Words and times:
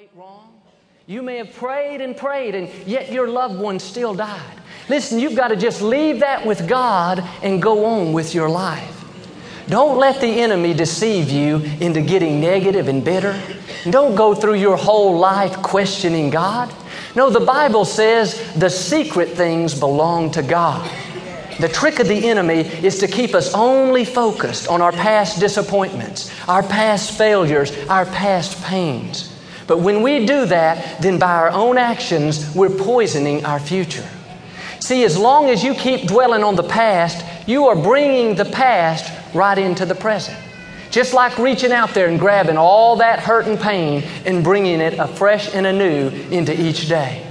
great 0.00 0.10
wrong. 0.16 0.48
You 1.06 1.20
may 1.20 1.36
have 1.36 1.52
prayed 1.52 2.00
and 2.00 2.16
prayed, 2.16 2.54
and 2.54 2.70
yet 2.86 3.12
your 3.12 3.28
loved 3.28 3.60
one 3.60 3.78
still 3.78 4.14
died. 4.14 4.58
Listen, 4.88 5.18
you've 5.18 5.36
got 5.36 5.48
to 5.48 5.56
just 5.56 5.82
leave 5.82 6.20
that 6.20 6.46
with 6.46 6.66
God 6.66 7.22
and 7.42 7.60
go 7.60 7.84
on 7.84 8.14
with 8.14 8.34
your 8.34 8.48
life. 8.48 9.04
Don't 9.68 9.98
let 9.98 10.18
the 10.22 10.26
enemy 10.26 10.72
deceive 10.72 11.28
you 11.28 11.56
into 11.80 12.00
getting 12.00 12.40
negative 12.40 12.88
and 12.88 13.04
bitter. 13.04 13.38
Don't 13.90 14.14
go 14.14 14.34
through 14.34 14.54
your 14.54 14.78
whole 14.78 15.18
life 15.18 15.54
questioning 15.56 16.30
God. 16.30 16.72
No, 17.14 17.28
the 17.28 17.40
Bible 17.40 17.84
says 17.84 18.54
the 18.54 18.70
secret 18.70 19.28
things 19.28 19.78
belong 19.78 20.30
to 20.30 20.42
God. 20.42 20.90
The 21.60 21.68
trick 21.68 21.98
of 21.98 22.08
the 22.08 22.26
enemy 22.26 22.60
is 22.60 23.00
to 23.00 23.06
keep 23.06 23.34
us 23.34 23.52
only 23.52 24.06
focused 24.06 24.66
on 24.66 24.80
our 24.80 24.92
past 24.92 25.40
disappointments, 25.40 26.30
our 26.48 26.62
past 26.62 27.18
failures, 27.18 27.76
our 27.88 28.06
past 28.06 28.62
pains. 28.64 29.36
But 29.70 29.82
when 29.82 30.02
we 30.02 30.26
do 30.26 30.46
that, 30.46 31.00
then 31.00 31.20
by 31.20 31.32
our 31.32 31.50
own 31.50 31.78
actions, 31.78 32.52
we're 32.56 32.76
poisoning 32.76 33.44
our 33.44 33.60
future. 33.60 34.04
See, 34.80 35.04
as 35.04 35.16
long 35.16 35.48
as 35.48 35.62
you 35.62 35.74
keep 35.74 36.08
dwelling 36.08 36.42
on 36.42 36.56
the 36.56 36.64
past, 36.64 37.24
you 37.46 37.68
are 37.68 37.76
bringing 37.76 38.34
the 38.34 38.46
past 38.46 39.12
right 39.32 39.56
into 39.56 39.86
the 39.86 39.94
present. 39.94 40.36
Just 40.90 41.14
like 41.14 41.38
reaching 41.38 41.70
out 41.70 41.94
there 41.94 42.08
and 42.08 42.18
grabbing 42.18 42.56
all 42.56 42.96
that 42.96 43.20
hurt 43.20 43.46
and 43.46 43.60
pain 43.60 44.02
and 44.26 44.42
bringing 44.42 44.80
it 44.80 44.94
afresh 44.98 45.54
and 45.54 45.64
anew 45.64 46.08
into 46.32 46.52
each 46.60 46.88
day. 46.88 47.24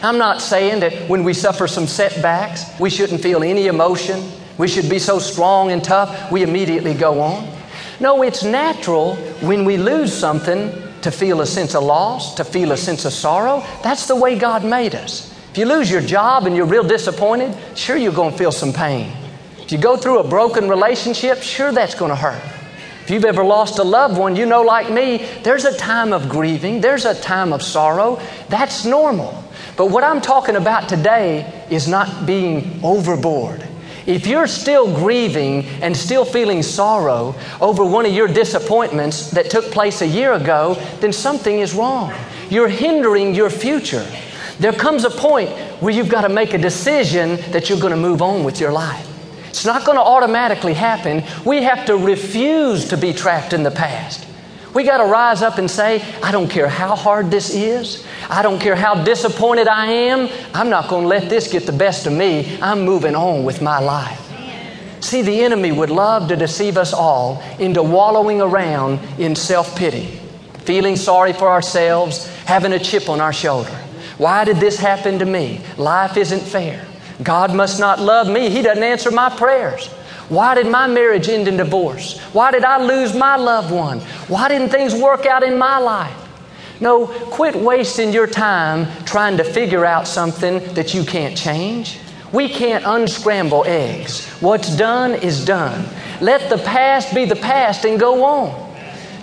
I'm 0.00 0.16
not 0.16 0.40
saying 0.40 0.78
that 0.82 1.08
when 1.08 1.24
we 1.24 1.34
suffer 1.34 1.66
some 1.66 1.88
setbacks, 1.88 2.66
we 2.78 2.88
shouldn't 2.88 3.20
feel 3.20 3.42
any 3.42 3.66
emotion. 3.66 4.30
We 4.58 4.68
should 4.68 4.88
be 4.88 5.00
so 5.00 5.18
strong 5.18 5.72
and 5.72 5.82
tough, 5.82 6.30
we 6.30 6.44
immediately 6.44 6.94
go 6.94 7.20
on. 7.20 7.52
No, 7.98 8.22
it's 8.22 8.44
natural 8.44 9.16
when 9.40 9.64
we 9.64 9.76
lose 9.76 10.16
something 10.16 10.86
to 11.02 11.10
feel 11.10 11.40
a 11.40 11.46
sense 11.46 11.74
of 11.74 11.82
loss, 11.82 12.34
to 12.34 12.44
feel 12.44 12.72
a 12.72 12.76
sense 12.76 13.04
of 13.04 13.12
sorrow. 13.12 13.64
That's 13.82 14.06
the 14.06 14.16
way 14.16 14.38
God 14.38 14.64
made 14.64 14.94
us. 14.94 15.34
If 15.50 15.58
you 15.58 15.66
lose 15.66 15.90
your 15.90 16.00
job 16.00 16.46
and 16.46 16.54
you're 16.54 16.66
real 16.66 16.84
disappointed, 16.84 17.56
sure 17.74 17.96
you're 17.96 18.12
going 18.12 18.32
to 18.32 18.38
feel 18.38 18.52
some 18.52 18.72
pain. 18.72 19.12
If 19.58 19.72
you 19.72 19.78
go 19.78 19.96
through 19.96 20.18
a 20.18 20.28
broken 20.28 20.68
relationship, 20.68 21.42
sure 21.42 21.72
that's 21.72 21.94
going 21.94 22.10
to 22.10 22.16
hurt. 22.16 22.42
If 23.02 23.10
you've 23.10 23.24
ever 23.24 23.44
lost 23.44 23.78
a 23.78 23.82
loved 23.82 24.16
one, 24.16 24.36
you 24.36 24.46
know, 24.46 24.62
like 24.62 24.90
me, 24.90 25.26
there's 25.42 25.64
a 25.64 25.76
time 25.76 26.12
of 26.12 26.28
grieving, 26.28 26.80
there's 26.80 27.04
a 27.04 27.20
time 27.20 27.52
of 27.52 27.62
sorrow. 27.62 28.20
That's 28.48 28.84
normal. 28.84 29.42
But 29.76 29.86
what 29.86 30.04
I'm 30.04 30.20
talking 30.20 30.56
about 30.56 30.88
today 30.88 31.66
is 31.70 31.88
not 31.88 32.26
being 32.26 32.78
overboard. 32.84 33.66
If 34.06 34.26
you're 34.26 34.46
still 34.46 34.92
grieving 34.94 35.64
and 35.82 35.96
still 35.96 36.24
feeling 36.24 36.62
sorrow 36.62 37.34
over 37.60 37.84
one 37.84 38.06
of 38.06 38.12
your 38.12 38.28
disappointments 38.28 39.30
that 39.32 39.50
took 39.50 39.66
place 39.66 40.02
a 40.02 40.06
year 40.06 40.32
ago, 40.32 40.74
then 41.00 41.12
something 41.12 41.58
is 41.58 41.74
wrong. 41.74 42.12
You're 42.48 42.68
hindering 42.68 43.34
your 43.34 43.50
future. 43.50 44.06
There 44.58 44.72
comes 44.72 45.04
a 45.04 45.10
point 45.10 45.50
where 45.80 45.92
you've 45.92 46.08
got 46.08 46.22
to 46.22 46.28
make 46.28 46.52
a 46.52 46.58
decision 46.58 47.36
that 47.52 47.68
you're 47.68 47.80
going 47.80 47.92
to 47.92 47.96
move 47.96 48.22
on 48.22 48.44
with 48.44 48.60
your 48.60 48.72
life. 48.72 49.06
It's 49.48 49.64
not 49.64 49.84
going 49.84 49.96
to 49.96 50.02
automatically 50.02 50.74
happen. 50.74 51.24
We 51.44 51.62
have 51.62 51.86
to 51.86 51.96
refuse 51.96 52.88
to 52.90 52.96
be 52.96 53.12
trapped 53.12 53.52
in 53.52 53.62
the 53.62 53.70
past. 53.70 54.26
We 54.74 54.84
got 54.84 54.98
to 54.98 55.04
rise 55.04 55.42
up 55.42 55.58
and 55.58 55.70
say, 55.70 56.02
I 56.22 56.30
don't 56.30 56.48
care 56.48 56.68
how 56.68 56.94
hard 56.94 57.30
this 57.30 57.54
is. 57.54 58.06
I 58.28 58.42
don't 58.42 58.60
care 58.60 58.76
how 58.76 59.02
disappointed 59.02 59.66
I 59.66 59.86
am. 59.86 60.28
I'm 60.54 60.70
not 60.70 60.88
going 60.88 61.02
to 61.02 61.08
let 61.08 61.28
this 61.28 61.50
get 61.50 61.66
the 61.66 61.72
best 61.72 62.06
of 62.06 62.12
me. 62.12 62.58
I'm 62.62 62.82
moving 62.82 63.16
on 63.16 63.44
with 63.44 63.60
my 63.60 63.80
life. 63.80 64.26
See, 65.00 65.22
the 65.22 65.42
enemy 65.42 65.72
would 65.72 65.90
love 65.90 66.28
to 66.28 66.36
deceive 66.36 66.76
us 66.76 66.92
all 66.92 67.42
into 67.58 67.82
wallowing 67.82 68.40
around 68.40 69.00
in 69.18 69.34
self 69.34 69.76
pity, 69.76 70.20
feeling 70.58 70.94
sorry 70.94 71.32
for 71.32 71.48
ourselves, 71.48 72.28
having 72.44 72.72
a 72.72 72.78
chip 72.78 73.08
on 73.08 73.20
our 73.20 73.32
shoulder. 73.32 73.74
Why 74.18 74.44
did 74.44 74.58
this 74.58 74.78
happen 74.78 75.18
to 75.18 75.24
me? 75.24 75.62
Life 75.78 76.16
isn't 76.16 76.40
fair. 76.40 76.86
God 77.22 77.54
must 77.54 77.80
not 77.80 77.98
love 77.98 78.28
me. 78.28 78.50
He 78.50 78.62
doesn't 78.62 78.82
answer 78.82 79.10
my 79.10 79.30
prayers. 79.30 79.92
Why 80.30 80.54
did 80.54 80.68
my 80.68 80.86
marriage 80.86 81.28
end 81.28 81.48
in 81.48 81.56
divorce? 81.56 82.20
Why 82.32 82.52
did 82.52 82.64
I 82.64 82.82
lose 82.82 83.14
my 83.14 83.34
loved 83.34 83.72
one? 83.72 83.98
Why 84.28 84.48
didn't 84.48 84.70
things 84.70 84.94
work 84.94 85.26
out 85.26 85.42
in 85.42 85.58
my 85.58 85.78
life? 85.78 86.16
No, 86.80 87.08
quit 87.08 87.56
wasting 87.56 88.12
your 88.12 88.28
time 88.28 88.86
trying 89.04 89.36
to 89.38 89.44
figure 89.44 89.84
out 89.84 90.06
something 90.06 90.60
that 90.74 90.94
you 90.94 91.04
can't 91.04 91.36
change. 91.36 91.98
We 92.32 92.48
can't 92.48 92.84
unscramble 92.86 93.64
eggs. 93.66 94.28
What's 94.40 94.76
done 94.76 95.14
is 95.14 95.44
done. 95.44 95.84
Let 96.20 96.48
the 96.48 96.58
past 96.58 97.12
be 97.12 97.24
the 97.24 97.34
past 97.34 97.84
and 97.84 97.98
go 97.98 98.22
on. 98.24 98.70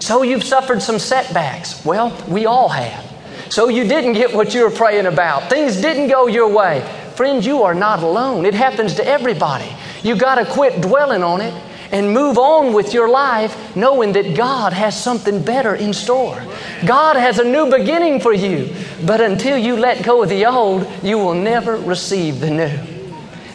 So 0.02 0.24
you've 0.24 0.44
suffered 0.44 0.82
some 0.82 1.00
setbacks. 1.00 1.86
Well, 1.86 2.16
we 2.28 2.46
all 2.46 2.68
have. 2.68 3.06
So 3.50 3.70
you 3.70 3.88
didn't 3.88 4.14
get 4.14 4.36
what 4.36 4.54
you 4.54 4.64
were 4.64 4.72
praying 4.72 5.06
about. 5.06 5.50
Things 5.50 5.78
didn't 5.78 6.10
go 6.10 6.28
your 6.28 6.50
way. 6.50 6.82
Friends, 7.16 7.46
you 7.46 7.64
are 7.64 7.74
not 7.74 8.04
alone. 8.04 8.46
It 8.46 8.54
happens 8.54 8.94
to 8.96 9.08
everybody. 9.08 9.74
You 10.04 10.16
got 10.16 10.36
to 10.36 10.46
quit 10.46 10.82
dwelling 10.82 11.24
on 11.24 11.42
it 11.42 11.54
and 11.92 12.14
move 12.14 12.38
on 12.38 12.74
with 12.74 12.94
your 12.94 13.10
life 13.10 13.76
knowing 13.76 14.14
that 14.14 14.36
God 14.36 14.74
has 14.74 15.02
something 15.02 15.44
better 15.44 15.76
in 15.76 15.94
store. 15.94 16.42
God 16.86 17.16
has 17.16 17.40
a 17.40 17.44
new 17.44 17.70
beginning 17.70 18.20
for 18.20 18.34
you, 18.34 18.74
but 19.06 19.22
until 19.22 19.58
you 19.58 19.78
let 19.78 20.04
go 20.04 20.24
of 20.24 20.30
the 20.30 20.46
old, 20.46 20.88
you 21.04 21.18
will 21.18 21.34
never 21.34 21.78
receive 21.78 22.40
the 22.40 22.50
new. 22.50 22.80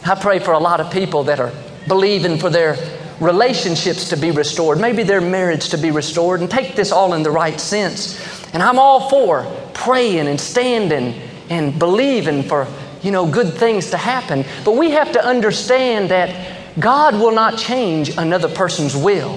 I 0.05 0.15
pray 0.15 0.39
for 0.39 0.53
a 0.53 0.59
lot 0.59 0.81
of 0.81 0.91
people 0.91 1.25
that 1.25 1.41
are 1.41 1.53
believing 1.87 2.39
for 2.39 2.51
their 2.51 2.77
relationships 3.21 4.09
to 4.09 4.17
be 4.17 4.31
restored, 4.31 4.81
maybe 4.81 5.03
their 5.03 5.21
marriage 5.21 5.69
to 5.69 5.79
be 5.79 5.91
restored, 5.91 6.41
and 6.41 6.51
take 6.51 6.75
this 6.75 6.91
all 6.91 7.15
in 7.15 7.23
the 7.23 7.31
right 7.31 7.61
sense. 7.61 8.19
And 8.53 8.63
I'm 8.63 8.79
all 8.79 9.09
for 9.09 9.45
praying 9.75 10.27
and 10.27 10.41
standing 10.41 11.15
and 11.49 11.79
believing 11.79 12.43
for 12.43 12.67
you 13.03 13.11
know 13.11 13.31
good 13.31 13.53
things 13.55 13.91
to 13.91 13.97
happen, 13.97 14.45
but 14.65 14.77
we 14.77 14.91
have 14.93 15.13
to 15.13 15.25
understand 15.25 16.11
that 16.11 16.59
God 16.79 17.15
will 17.15 17.33
not 17.33 17.59
change 17.59 18.17
another 18.17 18.49
person's 18.49 18.97
will. 18.97 19.37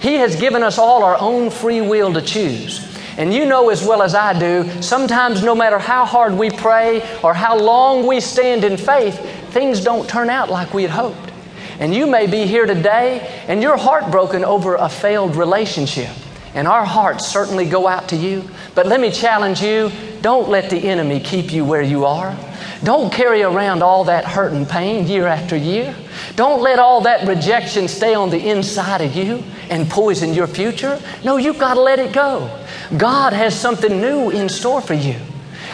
He 0.00 0.14
has 0.14 0.36
given 0.36 0.62
us 0.62 0.78
all 0.78 1.02
our 1.02 1.16
own 1.18 1.50
free 1.50 1.80
will 1.80 2.12
to 2.12 2.22
choose. 2.22 2.82
And 3.18 3.32
you 3.32 3.46
know 3.46 3.70
as 3.70 3.82
well 3.82 4.02
as 4.02 4.14
I 4.14 4.38
do, 4.38 4.82
sometimes 4.82 5.42
no 5.42 5.54
matter 5.54 5.78
how 5.78 6.04
hard 6.04 6.34
we 6.34 6.50
pray 6.50 7.00
or 7.22 7.32
how 7.32 7.58
long 7.58 8.06
we 8.06 8.20
stand 8.20 8.62
in 8.62 8.76
faith, 8.76 9.18
things 9.52 9.82
don't 9.82 10.08
turn 10.08 10.28
out 10.28 10.50
like 10.50 10.74
we 10.74 10.82
had 10.82 10.90
hoped. 10.90 11.32
And 11.78 11.94
you 11.94 12.06
may 12.06 12.26
be 12.26 12.46
here 12.46 12.66
today 12.66 13.44
and 13.48 13.62
you're 13.62 13.76
heartbroken 13.76 14.44
over 14.44 14.76
a 14.76 14.88
failed 14.88 15.34
relationship. 15.34 16.10
And 16.54 16.68
our 16.68 16.84
hearts 16.84 17.26
certainly 17.26 17.66
go 17.66 17.86
out 17.86 18.08
to 18.10 18.16
you. 18.16 18.48
But 18.74 18.86
let 18.86 19.00
me 19.00 19.10
challenge 19.10 19.62
you 19.62 19.90
don't 20.20 20.48
let 20.48 20.70
the 20.70 20.88
enemy 20.88 21.20
keep 21.20 21.52
you 21.52 21.64
where 21.64 21.82
you 21.82 22.04
are. 22.04 22.36
Don't 22.84 23.12
carry 23.12 23.42
around 23.42 23.82
all 23.82 24.04
that 24.04 24.24
hurt 24.24 24.52
and 24.52 24.68
pain 24.68 25.06
year 25.06 25.26
after 25.26 25.56
year. 25.56 25.94
Don't 26.34 26.62
let 26.62 26.78
all 26.78 27.00
that 27.02 27.26
rejection 27.26 27.88
stay 27.88 28.14
on 28.14 28.30
the 28.30 28.50
inside 28.50 29.00
of 29.00 29.14
you 29.16 29.42
and 29.70 29.88
poison 29.88 30.34
your 30.34 30.46
future. 30.46 31.00
No, 31.24 31.36
you've 31.36 31.58
got 31.58 31.74
to 31.74 31.80
let 31.80 31.98
it 31.98 32.12
go. 32.12 32.50
God 32.96 33.32
has 33.32 33.58
something 33.58 34.00
new 34.00 34.30
in 34.30 34.48
store 34.48 34.80
for 34.80 34.94
you. 34.94 35.16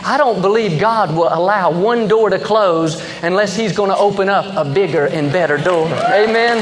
I 0.05 0.17
don't 0.17 0.41
believe 0.41 0.81
God 0.81 1.15
will 1.15 1.29
allow 1.33 1.71
one 1.71 2.09
door 2.09 2.31
to 2.31 2.39
close 2.39 3.01
unless 3.23 3.57
He's 3.57 3.77
going 3.77 3.91
to 3.91 3.97
open 3.97 4.29
up 4.29 4.47
a 4.57 4.69
bigger 4.69 5.07
and 5.07 5.31
better 5.33 5.59
door. 5.59 5.87
Amen. 5.87 6.59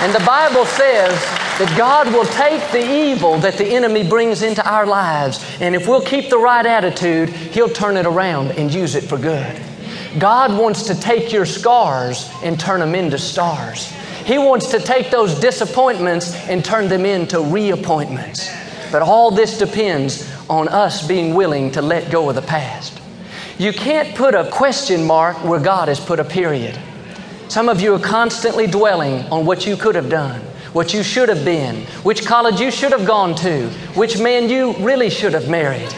And 0.00 0.14
the 0.14 0.24
Bible 0.24 0.66
says 0.66 1.43
that 1.58 1.72
God 1.78 2.08
will 2.12 2.24
take 2.24 2.72
the 2.72 2.84
evil 2.84 3.38
that 3.38 3.56
the 3.56 3.66
enemy 3.66 4.08
brings 4.08 4.42
into 4.42 4.68
our 4.68 4.86
lives, 4.86 5.44
and 5.60 5.74
if 5.74 5.86
we'll 5.86 6.00
keep 6.00 6.28
the 6.28 6.38
right 6.38 6.66
attitude, 6.66 7.28
He'll 7.28 7.68
turn 7.68 7.96
it 7.96 8.06
around 8.06 8.52
and 8.52 8.72
use 8.74 8.96
it 8.96 9.04
for 9.04 9.16
good. 9.16 9.62
God 10.18 10.56
wants 10.58 10.84
to 10.84 11.00
take 11.00 11.32
your 11.32 11.46
scars 11.46 12.28
and 12.42 12.58
turn 12.58 12.80
them 12.80 12.94
into 12.94 13.18
stars. 13.18 13.92
He 14.24 14.38
wants 14.38 14.70
to 14.70 14.80
take 14.80 15.10
those 15.10 15.38
disappointments 15.38 16.34
and 16.48 16.64
turn 16.64 16.88
them 16.88 17.04
into 17.04 17.36
reappointments. 17.36 18.50
But 18.90 19.02
all 19.02 19.30
this 19.30 19.58
depends 19.58 20.30
on 20.48 20.68
us 20.68 21.06
being 21.06 21.34
willing 21.34 21.70
to 21.72 21.82
let 21.82 22.10
go 22.10 22.28
of 22.28 22.34
the 22.34 22.42
past. 22.42 23.00
You 23.58 23.72
can't 23.72 24.16
put 24.16 24.34
a 24.34 24.50
question 24.50 25.04
mark 25.04 25.36
where 25.44 25.60
God 25.60 25.88
has 25.88 26.00
put 26.00 26.18
a 26.18 26.24
period. 26.24 26.78
Some 27.48 27.68
of 27.68 27.80
you 27.80 27.94
are 27.94 28.00
constantly 28.00 28.66
dwelling 28.66 29.24
on 29.26 29.46
what 29.46 29.66
you 29.66 29.76
could 29.76 29.94
have 29.94 30.08
done, 30.08 30.40
what 30.74 30.92
you 30.92 31.02
should 31.02 31.28
have 31.28 31.44
been, 31.44 31.86
which 32.02 32.26
college 32.26 32.60
you 32.60 32.70
should 32.70 32.92
have 32.92 33.06
gone 33.06 33.34
to, 33.36 33.68
which 33.94 34.18
man 34.18 34.50
you 34.50 34.74
really 34.78 35.08
should 35.08 35.32
have 35.32 35.48
married. 35.48 35.88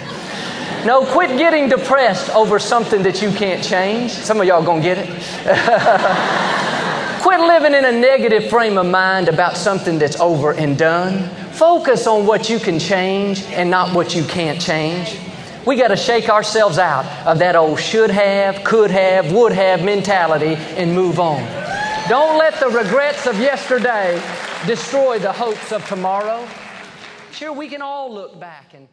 No, 0.85 1.05
quit 1.05 1.37
getting 1.39 1.69
depressed 1.69 2.31
over 2.31 2.59
something 2.59 3.03
that 3.03 3.21
you 3.21 3.33
can't 3.33 3.65
change. 3.65 4.13
Some 4.13 4.39
of 4.39 4.47
y'all 4.47 4.63
gonna 4.63 4.83
get 4.83 4.99
it. 4.99 5.09
quit 7.23 7.41
living 7.41 7.75
in 7.75 7.87
a 7.87 7.91
negative 7.91 8.51
frame 8.51 8.77
of 8.77 8.87
mind 8.87 9.29
about 9.29 9.57
something 9.57 9.99
that's 9.99 10.21
over 10.21 10.53
and 10.53 10.79
done. 10.79 11.29
Focus 11.53 12.07
on 12.07 12.27
what 12.27 12.51
you 12.51 12.59
can 12.59 12.79
change 12.79 13.43
and 13.45 13.71
not 13.71 13.95
what 13.95 14.15
you 14.15 14.25
can't 14.25 14.61
change. 14.61 15.19
We 15.67 15.75
got 15.75 15.89
to 15.89 15.97
shake 15.97 16.29
ourselves 16.29 16.79
out 16.79 17.07
of 17.27 17.41
that 17.41 17.57
old 17.57 17.81
should 17.81 18.11
have, 18.11 18.63
could 18.63 18.93
have, 18.93 19.33
would 19.33 19.51
have 19.51 19.83
mentality 19.83 20.55
and 20.77 20.95
move 20.95 21.19
on. 21.19 21.41
Don't 22.09 22.39
let 22.39 22.61
the 22.61 22.69
regrets 22.69 23.27
of 23.27 23.41
yesterday 23.41 24.23
destroy 24.67 25.19
the 25.19 25.33
hopes 25.33 25.71
of 25.71 25.87
tomorrow. 25.87 26.47
Sure, 27.31 27.53
we 27.53 27.69
can 27.69 27.83
all 27.83 28.13
look 28.13 28.39
back 28.41 28.75
and 28.75 28.89